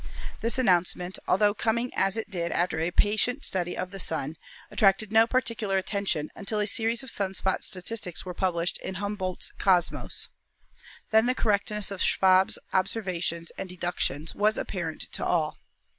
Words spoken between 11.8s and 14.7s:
of Schwabe's observations and deductions was